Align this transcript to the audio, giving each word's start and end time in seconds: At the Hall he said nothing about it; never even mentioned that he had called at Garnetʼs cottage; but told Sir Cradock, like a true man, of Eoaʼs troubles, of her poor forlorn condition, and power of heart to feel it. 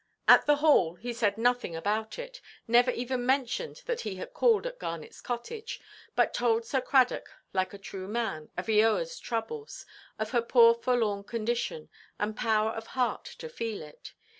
At 0.27 0.47
the 0.47 0.55
Hall 0.55 0.95
he 0.95 1.13
said 1.13 1.37
nothing 1.37 1.75
about 1.75 2.17
it; 2.17 2.41
never 2.67 2.89
even 2.89 3.23
mentioned 3.23 3.83
that 3.85 4.01
he 4.01 4.15
had 4.15 4.33
called 4.33 4.65
at 4.65 4.79
Garnetʼs 4.79 5.21
cottage; 5.21 5.79
but 6.15 6.33
told 6.33 6.65
Sir 6.65 6.81
Cradock, 6.81 7.29
like 7.53 7.71
a 7.71 7.77
true 7.77 8.07
man, 8.07 8.49
of 8.57 8.65
Eoaʼs 8.65 9.21
troubles, 9.21 9.85
of 10.17 10.31
her 10.31 10.41
poor 10.41 10.73
forlorn 10.73 11.23
condition, 11.23 11.87
and 12.19 12.35
power 12.35 12.71
of 12.71 12.87
heart 12.97 13.25
to 13.37 13.47
feel 13.47 13.83
it. 13.83 14.13